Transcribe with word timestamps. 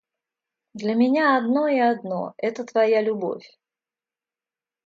Для 0.73 0.95
меня 0.95 1.37
одно 1.37 1.67
и 1.67 1.77
одно— 1.77 2.33
это 2.39 2.63
твоя 2.63 3.03
любовь. 3.03 3.59